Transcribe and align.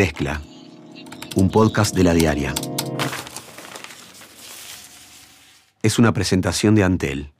Mezcla, 0.00 0.40
un 1.36 1.50
podcast 1.50 1.94
de 1.94 2.04
la 2.04 2.14
diaria. 2.14 2.54
Es 5.82 5.98
una 5.98 6.14
presentación 6.14 6.74
de 6.74 6.84
Antel. 6.84 7.34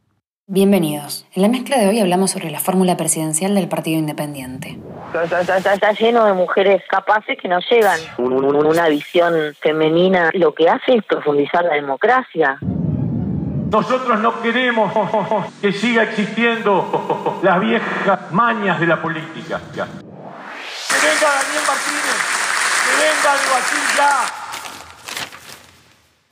Bienvenidos. 0.46 1.26
En 1.32 1.40
la 1.40 1.48
mezcla 1.48 1.78
de 1.78 1.88
hoy 1.88 2.00
hablamos 2.00 2.32
sobre 2.32 2.50
la 2.50 2.60
fórmula 2.60 2.98
presidencial 2.98 3.54
del 3.54 3.66
Partido 3.66 3.98
Independiente. 3.98 4.78
Está, 5.14 5.92
lleno 5.92 6.26
de 6.26 6.34
mujeres 6.34 6.82
capaces 6.86 7.38
que 7.40 7.48
no 7.48 7.60
llegan. 7.60 7.98
Una 8.18 8.88
visión 8.88 9.54
femenina 9.58 10.28
lo 10.34 10.52
que 10.52 10.68
hace 10.68 10.96
es 10.96 11.04
profundizar 11.04 11.64
la 11.64 11.76
democracia. 11.76 12.58
Nosotros 12.60 14.20
no 14.20 14.42
queremos 14.42 14.92
que 15.62 15.72
siga 15.72 16.02
existiendo 16.02 17.40
las 17.42 17.58
viejas 17.58 18.30
mañas 18.32 18.78
de 18.78 18.86
la 18.86 19.00
política. 19.00 19.62
Que 19.72 19.80
venga 19.80 21.30
Daniel 21.30 21.62
Martínez, 21.66 22.39
que 22.90 22.96
venga 22.96 23.34
el 23.34 23.96
ya. 23.96 24.40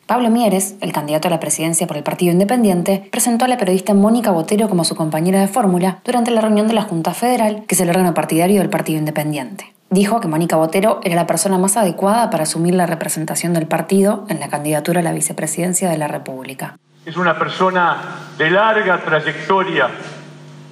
Pablo 0.07 0.31
Mieres, 0.31 0.77
el 0.81 0.93
candidato 0.93 1.29
a 1.29 1.31
la 1.31 1.39
presidencia 1.39 1.87
por 1.87 1.99
el 1.99 2.03
Partido 2.03 2.33
Independiente, 2.33 3.09
presentó 3.13 3.45
a 3.45 3.49
la 3.49 3.59
periodista 3.59 3.93
Mónica 3.93 4.31
Botero 4.31 4.69
como 4.69 4.85
su 4.85 4.97
compañera 4.97 5.41
de 5.41 5.49
fórmula 5.49 5.99
durante 6.05 6.31
la 6.31 6.41
reunión 6.41 6.67
de 6.67 6.75
la 6.75 6.83
Junta 6.83 7.13
Federal, 7.13 7.65
que 7.69 7.75
es 7.75 7.81
el 7.83 7.91
órgano 7.91 8.15
partidario 8.15 8.61
del 8.61 8.71
Partido 8.71 8.99
Independiente. 8.99 9.75
Dijo 9.91 10.21
que 10.21 10.29
Mónica 10.29 10.57
Botero 10.57 11.01
era 11.03 11.15
la 11.15 11.27
persona 11.27 11.59
más 11.59 11.77
adecuada 11.77 12.31
para 12.31 12.45
asumir 12.45 12.75
la 12.75 12.87
representación 12.87 13.53
del 13.53 13.67
partido 13.67 14.25
en 14.29 14.41
la 14.41 14.49
candidatura 14.49 15.01
a 15.01 15.03
la 15.03 15.13
vicepresidencia 15.13 15.91
de 15.91 15.99
la 15.99 16.09
República. 16.09 16.79
Es 17.05 17.17
una 17.17 17.39
persona 17.39 17.99
de 18.39 18.51
larga 18.51 19.03
trayectoria, 19.05 19.89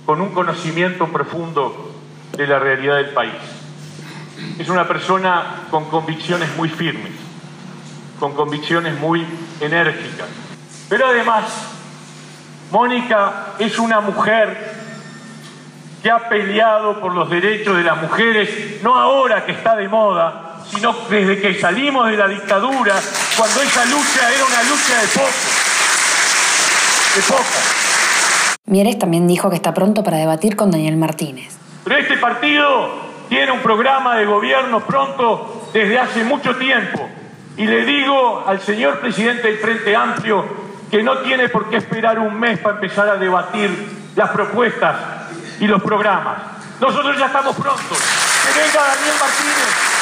con 0.07 0.21
un 0.21 0.33
conocimiento 0.33 1.09
profundo 1.09 1.93
de 2.37 2.47
la 2.47 2.59
realidad 2.59 2.97
del 2.97 3.11
país. 3.11 3.56
Es 4.59 4.69
una 4.69 4.87
persona 4.87 5.63
con 5.71 5.87
convicciones 5.87 6.55
muy 6.57 6.69
firmes 6.69 7.27
con 8.19 8.35
convicciones 8.35 8.99
muy 8.99 9.27
enérgicas. 9.61 10.27
Pero 10.89 11.07
además, 11.07 11.45
Mónica 12.71 13.55
es 13.59 13.79
una 13.79 14.01
mujer 14.01 14.75
que 16.03 16.11
ha 16.11 16.29
peleado 16.29 17.01
por 17.01 17.15
los 17.15 17.29
derechos 17.29 17.77
de 17.77 17.83
las 17.83 18.01
mujeres, 18.01 18.83
no 18.83 18.95
ahora 18.97 19.45
que 19.45 19.53
está 19.53 19.77
de 19.77 19.89
moda, 19.89 20.61
sino 20.71 20.95
desde 21.11 21.41
que 21.41 21.59
salimos 21.61 22.09
de 22.09 22.17
la 22.17 22.29
dictadura, 22.29 22.95
cuando 23.37 23.63
esa 23.63 23.85
lucha 23.87 24.33
era 24.33 24.45
una 24.45 24.63
lucha 24.63 25.01
de 25.01 25.09
poco. 25.09 25.31
De. 27.17 28.73
Mieres 28.73 28.99
también 28.99 29.27
dijo 29.27 29.49
que 29.49 29.57
está 29.57 29.73
pronto 29.73 30.05
para 30.05 30.19
debatir 30.19 30.55
con 30.55 30.71
Daniel 30.71 30.97
Martínez. 30.97 31.57
Pero 31.85 31.97
este 31.97 32.19
partido 32.19 33.06
tiene 33.29 33.53
un 33.53 33.61
programa 33.61 34.17
de 34.17 34.27
gobierno 34.27 34.81
pronto 34.81 35.71
desde 35.73 35.99
hace 35.99 36.25
mucho 36.25 36.57
tiempo 36.57 37.09
y 37.57 37.67
le 37.67 37.85
digo 37.85 38.45
al 38.47 38.61
señor 38.61 39.01
presidente 39.01 39.49
del 39.49 39.59
Frente 39.59 39.97
Amplio 39.97 40.45
que 40.91 41.03
no 41.03 41.19
tiene 41.19 41.49
por 41.49 41.69
qué 41.71 41.79
esperar 41.79 42.19
un 42.19 42.39
mes 42.39 42.59
para 42.59 42.77
empezar 42.77 43.09
a 43.09 43.17
debatir 43.17 43.71
las 44.15 44.31
propuestas 44.31 44.97
y 45.61 45.67
los 45.67 45.83
programas. 45.83 46.37
Nosotros 46.81 47.19
ya 47.19 47.27
estamos 47.27 47.57
prontos. 47.57 47.85
Que 47.89 48.61
venga 48.61 48.87
Daniel 48.87 49.15
Martínez. 49.19 49.97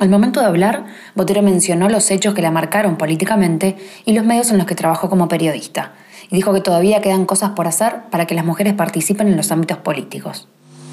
Al 0.00 0.08
momento 0.08 0.40
de 0.40 0.46
hablar, 0.46 0.84
Botero 1.14 1.42
mencionó 1.42 1.88
los 1.88 2.10
hechos 2.10 2.34
que 2.34 2.40
la 2.40 2.50
marcaron 2.50 2.96
políticamente 2.96 3.76
y 4.06 4.14
los 4.14 4.24
medios 4.24 4.50
en 4.50 4.58
los 4.58 4.66
que 4.66 4.74
trabajó 4.74 5.10
como 5.10 5.28
periodista. 5.28 5.92
Y 6.30 6.36
dijo 6.36 6.54
que 6.54 6.60
todavía 6.60 7.02
quedan 7.02 7.26
cosas 7.26 7.50
por 7.50 7.66
hacer 7.66 8.02
para 8.10 8.26
que 8.26 8.34
las 8.34 8.44
mujeres 8.44 8.72
participen 8.72 9.28
en 9.28 9.36
los 9.36 9.52
ámbitos 9.52 9.78
políticos. 9.78 10.48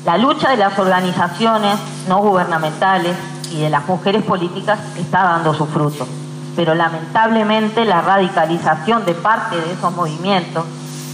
La 0.05 0.19
lucha 0.19 0.51
de 0.51 0.57
las 0.57 0.77
organizaciones 0.77 1.79
no 2.07 2.19
gubernamentales 2.19 3.17
y 3.51 3.61
de 3.61 3.71
las 3.71 3.87
mujeres 3.87 4.23
políticas 4.23 4.77
está 4.97 5.23
dando 5.23 5.55
su 5.55 5.65
fruto. 5.65 6.07
Pero 6.55 6.75
lamentablemente 6.75 7.85
la 7.85 8.01
radicalización 8.01 9.03
de 9.03 9.15
parte 9.15 9.55
de 9.55 9.73
esos 9.73 9.91
movimientos 9.95 10.63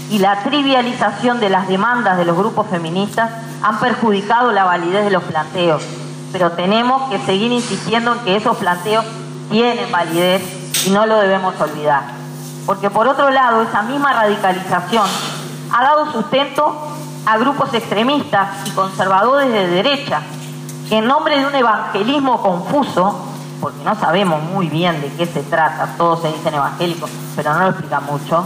y 0.09 0.19
la 0.19 0.43
trivialización 0.43 1.39
de 1.39 1.49
las 1.49 1.69
demandas 1.69 2.17
de 2.17 2.25
los 2.25 2.35
grupos 2.35 2.67
feministas 2.67 3.31
han 3.63 3.79
perjudicado 3.79 4.51
la 4.51 4.65
validez 4.65 5.05
de 5.05 5.11
los 5.11 5.23
planteos. 5.23 5.81
Pero 6.33 6.51
tenemos 6.51 7.09
que 7.09 7.19
seguir 7.19 7.53
insistiendo 7.53 8.11
en 8.11 8.19
que 8.19 8.35
esos 8.35 8.57
planteos 8.57 9.05
tienen 9.49 9.89
validez 9.89 10.85
y 10.85 10.89
no 10.89 11.05
lo 11.05 11.15
debemos 11.17 11.59
olvidar. 11.61 12.03
Porque 12.65 12.89
por 12.89 13.07
otro 13.07 13.29
lado, 13.29 13.61
esa 13.61 13.83
misma 13.83 14.11
radicalización 14.11 15.07
ha 15.71 15.81
dado 15.81 16.11
sustento 16.11 16.90
a 17.25 17.37
grupos 17.37 17.73
extremistas 17.73 18.67
y 18.67 18.71
conservadores 18.71 19.51
de 19.51 19.67
derecha 19.67 20.21
en 20.89 21.07
nombre 21.07 21.39
de 21.39 21.45
un 21.45 21.55
evangelismo 21.55 22.41
confuso, 22.41 23.15
porque 23.61 23.83
no 23.83 23.95
sabemos 23.95 24.43
muy 24.43 24.67
bien 24.67 24.99
de 24.99 25.07
qué 25.13 25.25
se 25.25 25.41
trata, 25.43 25.95
todos 25.97 26.21
se 26.21 26.31
dicen 26.31 26.53
evangélicos, 26.53 27.09
pero 27.35 27.53
no 27.53 27.59
lo 27.61 27.69
explica 27.69 28.01
mucho, 28.01 28.45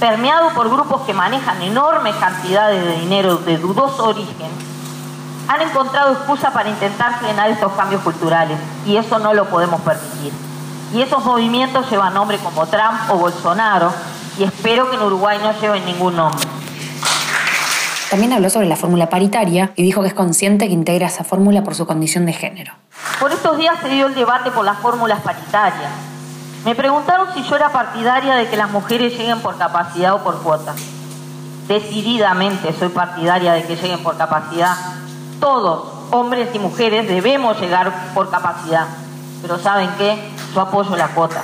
permeado 0.00 0.50
por 0.50 0.68
grupos 0.70 1.02
que 1.02 1.14
manejan 1.14 1.62
enormes 1.62 2.16
cantidades 2.16 2.84
de 2.84 3.00
dinero 3.00 3.36
de 3.36 3.58
dudoso 3.58 4.08
origen, 4.08 4.50
han 5.46 5.60
encontrado 5.60 6.12
excusa 6.14 6.50
para 6.52 6.70
intentar 6.70 7.18
frenar 7.20 7.50
estos 7.50 7.72
cambios 7.72 8.02
culturales 8.02 8.58
y 8.86 8.96
eso 8.96 9.18
no 9.18 9.34
lo 9.34 9.44
podemos 9.46 9.80
permitir. 9.82 10.32
Y 10.92 11.02
esos 11.02 11.24
movimientos 11.24 11.88
llevan 11.90 12.14
nombre 12.14 12.38
como 12.38 12.66
Trump 12.66 13.10
o 13.10 13.18
Bolsonaro 13.18 13.92
y 14.38 14.44
espero 14.44 14.90
que 14.90 14.96
en 14.96 15.02
Uruguay 15.02 15.38
no 15.42 15.52
lleven 15.60 15.84
ningún 15.84 16.16
nombre. 16.16 16.53
También 18.14 18.32
habló 18.32 18.48
sobre 18.48 18.68
la 18.68 18.76
fórmula 18.76 19.10
paritaria 19.10 19.72
y 19.74 19.82
dijo 19.82 20.00
que 20.00 20.06
es 20.06 20.14
consciente 20.14 20.68
que 20.68 20.72
integra 20.72 21.08
esa 21.08 21.24
fórmula 21.24 21.64
por 21.64 21.74
su 21.74 21.84
condición 21.84 22.26
de 22.26 22.32
género. 22.32 22.72
Por 23.18 23.32
estos 23.32 23.58
días 23.58 23.74
se 23.82 23.88
dio 23.88 24.06
el 24.06 24.14
debate 24.14 24.52
por 24.52 24.64
las 24.64 24.78
fórmulas 24.78 25.20
paritarias. 25.22 25.90
Me 26.64 26.76
preguntaron 26.76 27.34
si 27.34 27.42
yo 27.42 27.56
era 27.56 27.70
partidaria 27.70 28.36
de 28.36 28.46
que 28.46 28.56
las 28.56 28.70
mujeres 28.70 29.18
lleguen 29.18 29.40
por 29.40 29.58
capacidad 29.58 30.14
o 30.14 30.22
por 30.22 30.40
cuota. 30.44 30.76
Decididamente 31.66 32.72
soy 32.78 32.90
partidaria 32.90 33.54
de 33.54 33.64
que 33.64 33.74
lleguen 33.74 34.00
por 34.04 34.16
capacidad. 34.16 34.76
Todos, 35.40 35.82
hombres 36.12 36.50
y 36.54 36.60
mujeres, 36.60 37.08
debemos 37.08 37.60
llegar 37.60 38.12
por 38.14 38.30
capacidad. 38.30 38.86
Pero 39.42 39.58
¿saben 39.58 39.90
qué? 39.98 40.30
Yo 40.54 40.60
apoyo 40.60 40.94
la 40.94 41.08
cuota. 41.08 41.42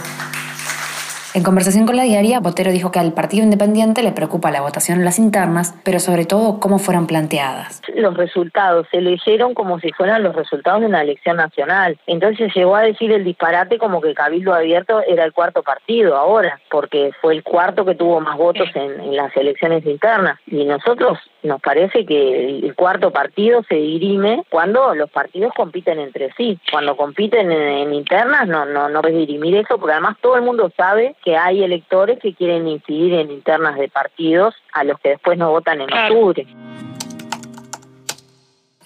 En 1.32 1.44
conversación 1.44 1.86
con 1.86 1.94
la 1.94 2.02
diaria, 2.02 2.40
Botero 2.40 2.72
dijo 2.72 2.90
que 2.90 2.98
al 2.98 3.12
Partido 3.12 3.44
Independiente 3.44 4.02
le 4.02 4.10
preocupa 4.10 4.50
la 4.50 4.62
votación 4.62 4.98
en 4.98 5.04
las 5.04 5.20
internas, 5.20 5.78
pero 5.84 6.00
sobre 6.00 6.24
todo 6.24 6.58
cómo 6.58 6.80
fueron 6.80 7.06
planteadas. 7.06 7.80
Los 7.94 8.16
resultados 8.16 8.88
se 8.90 9.00
leyeron 9.00 9.54
como 9.54 9.78
si 9.78 9.92
fueran 9.92 10.24
los 10.24 10.34
resultados 10.34 10.80
de 10.80 10.88
una 10.88 11.02
elección 11.02 11.36
nacional. 11.36 11.96
Entonces 12.08 12.52
llegó 12.52 12.74
a 12.74 12.82
decir 12.82 13.12
el 13.12 13.24
disparate 13.24 13.78
como 13.78 14.00
que 14.00 14.12
Cabildo 14.12 14.52
Abierto 14.52 15.02
era 15.06 15.24
el 15.24 15.32
cuarto 15.32 15.62
partido 15.62 16.16
ahora, 16.16 16.60
porque 16.68 17.12
fue 17.20 17.34
el 17.34 17.44
cuarto 17.44 17.84
que 17.84 17.94
tuvo 17.94 18.20
más 18.20 18.36
votos 18.36 18.68
en, 18.74 19.14
las 19.14 19.36
elecciones 19.36 19.86
internas. 19.86 20.36
Y 20.48 20.64
nosotros 20.64 21.18
nos 21.44 21.60
parece 21.60 22.04
que 22.06 22.58
el 22.58 22.74
cuarto 22.74 23.12
partido 23.12 23.62
se 23.68 23.76
dirime 23.76 24.42
cuando 24.50 24.96
los 24.96 25.10
partidos 25.10 25.52
compiten 25.54 26.00
entre 26.00 26.32
sí. 26.32 26.58
Cuando 26.72 26.96
compiten 26.96 27.52
en, 27.52 27.94
internas 27.94 28.48
no, 28.48 28.66
no, 28.66 28.88
no 28.88 29.00
ves 29.00 29.14
dirimir 29.14 29.54
eso, 29.56 29.78
porque 29.78 29.92
además 29.92 30.16
todo 30.20 30.34
el 30.34 30.42
mundo 30.42 30.72
sabe 30.76 31.14
que 31.24 31.36
hay 31.36 31.62
electores 31.62 32.18
que 32.18 32.34
quieren 32.34 32.66
incidir 32.68 33.14
en 33.14 33.30
internas 33.30 33.76
de 33.76 33.88
partidos 33.88 34.54
a 34.72 34.84
los 34.84 34.98
que 35.00 35.10
después 35.10 35.38
no 35.38 35.50
votan 35.50 35.80
en 35.80 35.92
octubre. 35.92 36.46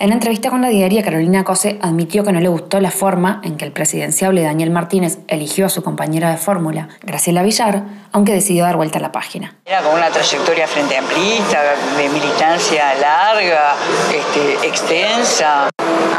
En 0.05 0.13
entrevista 0.13 0.51
con 0.51 0.61
la 0.61 0.69
diaria, 0.69 1.03
Carolina 1.03 1.45
Cose 1.45 1.79
admitió 1.81 2.25
que 2.25 2.33
no 2.33 2.39
le 2.39 2.49
gustó 2.49 2.79
la 2.79 2.91
forma 2.91 3.41
en 3.43 3.57
que 3.57 3.65
el 3.65 3.73
presidenciable 3.73 4.43
Daniel 4.43 4.69
Martínez 4.69 5.17
eligió 5.29 5.65
a 5.65 5.71
su 5.71 5.83
compañera 5.83 6.31
de 6.31 6.37
fórmula, 6.37 6.91
Graciela 7.01 7.43
Villar, 7.43 7.85
aunque 8.13 8.35
decidió 8.35 8.65
dar 8.65 8.77
vuelta 8.77 8.99
a 8.99 9.01
la 9.01 9.13
página. 9.13 9.57
Era 9.65 9.81
con 9.81 9.95
una 9.95 10.11
trayectoria 10.11 10.69
frente 10.69 10.99
amplista, 10.99 11.59
de 11.97 12.09
militancia 12.11 12.95
larga, 12.97 13.77
este, 14.15 14.69
extensa. 14.69 15.71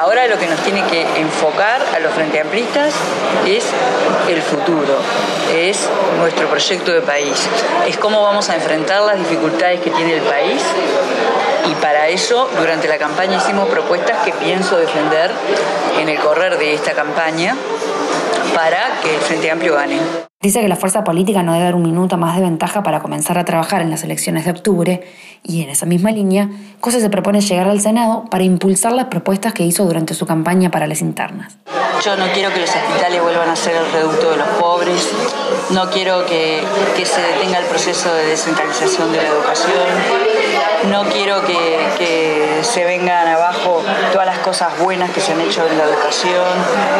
Ahora 0.01 0.25
lo 0.25 0.39
que 0.39 0.47
nos 0.47 0.59
tiene 0.61 0.81
que 0.85 1.03
enfocar 1.21 1.79
a 1.95 1.99
los 1.99 2.11
frente 2.11 2.41
amplistas 2.41 2.91
es 3.45 3.65
el 4.27 4.41
futuro, 4.41 4.97
es 5.53 5.87
nuestro 6.17 6.47
proyecto 6.49 6.91
de 6.91 7.01
país, 7.01 7.47
es 7.87 7.97
cómo 7.97 8.23
vamos 8.23 8.49
a 8.49 8.55
enfrentar 8.55 9.03
las 9.03 9.19
dificultades 9.19 9.79
que 9.81 9.91
tiene 9.91 10.15
el 10.15 10.23
país 10.23 10.63
y 11.69 11.75
para 11.75 12.07
eso 12.09 12.49
durante 12.57 12.87
la 12.87 12.97
campaña 12.97 13.37
hicimos 13.37 13.67
propuestas 13.75 14.23
que 14.23 14.31
pienso 14.31 14.77
defender 14.77 15.29
en 15.99 16.07
el 16.07 16.17
correr 16.19 16.57
de 16.57 16.73
esta 16.73 16.93
campaña 16.93 17.57
para 18.53 19.01
que 19.03 19.13
el 19.13 19.19
Frente 19.19 19.51
Amplio 19.51 19.75
gane. 19.75 19.99
Dice 20.41 20.61
que 20.61 20.69
la 20.69 20.77
fuerza 20.77 21.03
política 21.03 21.43
no 21.43 21.51
debe 21.51 21.65
dar 21.65 21.75
un 21.75 21.81
minuto 21.81 22.15
más 22.15 22.37
de 22.37 22.43
ventaja 22.43 22.83
para 22.83 23.01
comenzar 23.01 23.37
a 23.37 23.43
trabajar 23.43 23.81
en 23.81 23.89
las 23.89 24.03
elecciones 24.03 24.45
de 24.45 24.51
octubre 24.51 25.03
y 25.43 25.61
en 25.61 25.69
esa 25.69 25.85
misma 25.85 26.11
línea, 26.11 26.49
Cosa 26.79 26.99
se 26.99 27.09
propone 27.09 27.41
llegar 27.41 27.67
al 27.67 27.81
Senado 27.81 28.25
para 28.29 28.43
impulsar 28.43 28.93
las 28.93 29.05
propuestas 29.05 29.53
que 29.53 29.63
hizo 29.63 29.83
durante 29.85 30.13
su 30.13 30.25
campaña 30.25 30.71
para 30.71 30.87
las 30.87 31.01
internas. 31.01 31.57
Yo 32.03 32.15
no 32.15 32.27
quiero 32.31 32.53
que 32.53 32.61
los 32.61 32.69
hospitales 32.69 33.21
vuelvan 33.21 33.49
a 33.49 33.55
ser 33.55 33.75
el 33.75 33.91
reducto 33.91 34.31
de 34.31 34.37
los 34.37 34.47
pobres, 34.59 35.09
no 35.71 35.89
quiero 35.89 36.25
que, 36.27 36.63
que 36.95 37.05
se 37.05 37.21
detenga 37.21 37.57
el 37.57 37.65
proceso 37.65 38.13
de 38.13 38.27
descentralización 38.27 39.11
de 39.11 39.17
la 39.17 39.27
educación, 39.29 40.44
no 40.89 41.03
quiero 41.05 41.41
que, 41.45 42.61
se 42.61 42.83
vengan 42.83 43.27
abajo 43.27 43.83
todas 44.11 44.25
las 44.25 44.39
cosas 44.39 44.77
buenas 44.79 45.11
que 45.11 45.21
se 45.21 45.33
han 45.33 45.41
hecho 45.41 45.65
en 45.67 45.77
la 45.77 45.83
educación, 45.83 46.43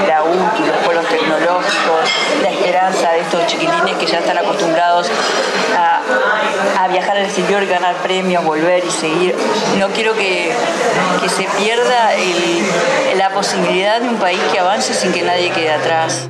la 0.08 0.24
UTI, 0.24 0.68
los 0.68 0.78
pueblos 0.78 1.06
tecnológicos, 1.08 2.10
la 2.42 2.50
esperanza 2.50 3.12
de 3.12 3.22
estos 3.22 3.48
chiquilines 3.48 3.96
que 3.98 4.06
ya 4.06 4.20
están 4.20 4.38
acostumbrados 4.38 5.10
a, 5.78 6.88
viajar 6.88 7.18
al 7.18 7.26
exterior 7.26 7.66
ganar 7.66 7.96
premios, 7.96 8.44
volver 8.46 8.86
y 8.86 8.92
seguir. 8.92 9.36
No 9.80 9.90
quiero 9.90 10.14
que, 10.14 10.54
se 11.28 11.44
pierda 11.58 12.12
la 13.16 13.30
posibilidad 13.32 14.00
de 14.00 14.08
un 14.08 14.18
país 14.18 14.40
que 14.52 14.60
avance 14.60 14.94
sin 14.94 15.12
que 15.12 15.24
nadie 15.24 15.50
quede 15.52 15.72
atrás. 15.72 16.30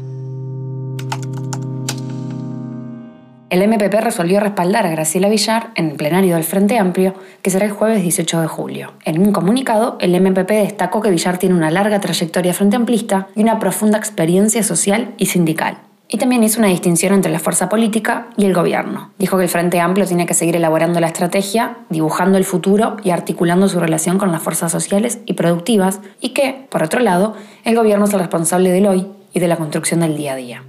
El 3.56 3.66
MPP 3.70 4.02
resolvió 4.02 4.42
respaldar 4.42 4.86
a 4.86 4.90
Graciela 4.90 5.30
Villar 5.30 5.70
en 5.76 5.92
el 5.92 5.96
plenario 5.96 6.36
del 6.36 6.44
Frente 6.44 6.78
Amplio, 6.78 7.14
que 7.42 7.50
será 7.50 7.64
el 7.66 7.72
jueves 7.72 8.02
18 8.02 8.42
de 8.42 8.48
julio. 8.48 8.92
En 9.06 9.18
un 9.18 9.32
comunicado, 9.32 9.96
el 10.02 10.14
MPP 10.20 10.50
destacó 10.50 11.00
que 11.00 11.10
Villar 11.10 11.38
tiene 11.38 11.56
una 11.56 11.72
larga 11.72 12.02
trayectoria 12.02 12.54
frente 12.54 12.76
amplista 12.76 13.30
y 13.34 13.44
una 13.44 13.58
profunda 13.58 13.98
experiencia 13.98 14.62
social 14.62 15.14
y 15.18 15.28
sindical. 15.28 15.78
Y 16.10 16.18
también 16.18 16.44
hizo 16.44 16.60
una 16.60 16.68
distinción 16.68 17.14
entre 17.14 17.32
la 17.32 17.40
fuerza 17.40 17.70
política 17.70 18.28
y 18.36 18.44
el 18.44 18.54
gobierno. 18.54 19.12
Dijo 19.20 19.38
que 19.38 19.44
el 19.44 19.50
Frente 19.50 19.80
Amplio 19.80 20.06
tiene 20.06 20.26
que 20.26 20.34
seguir 20.34 20.58
elaborando 20.58 21.00
la 21.00 21.08
estrategia, 21.08 21.78
dibujando 21.90 22.38
el 22.38 22.44
futuro 22.44 22.98
y 23.06 23.12
articulando 23.12 23.70
su 23.70 23.80
relación 23.80 24.18
con 24.18 24.34
las 24.34 24.42
fuerzas 24.42 24.70
sociales 24.70 25.20
y 25.26 25.32
productivas, 25.32 26.02
y 26.20 26.32
que, 26.32 26.68
por 26.70 26.84
otro 26.84 27.00
lado, 27.00 27.38
el 27.64 27.78
gobierno 27.78 28.04
es 28.04 28.12
el 28.12 28.20
responsable 28.20 28.72
del 28.72 28.86
hoy 28.86 29.08
y 29.34 29.40
de 29.40 29.48
la 29.48 29.56
construcción 29.56 30.02
del 30.02 30.18
día 30.18 30.34
a 30.34 30.36
día. 30.36 30.64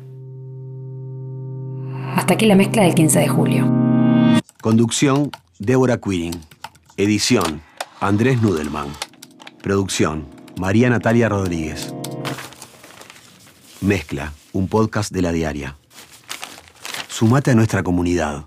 Hasta 2.17 2.33
aquí 2.33 2.47
la 2.47 2.55
mezcla 2.55 2.83
del 2.83 2.95
15 2.95 3.19
de 3.21 3.29
julio. 3.29 4.41
Conducción, 4.63 5.31
Débora 5.59 5.99
Quirin. 5.99 6.33
Edición, 6.97 7.61
Andrés 8.01 8.41
Nudelman. 8.41 8.89
Producción, 9.63 10.27
María 10.59 10.89
Natalia 10.89 11.29
Rodríguez. 11.29 11.95
Mezcla, 13.83 14.33
un 14.55 14.67
podcast 14.67 15.13
de 15.13 15.21
la 15.21 15.31
diaria. 15.31 15.77
Sumate 17.09 17.51
a 17.51 17.55
nuestra 17.55 17.83
comunidad. 17.83 18.47